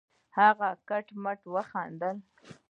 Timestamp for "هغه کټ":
0.37-1.07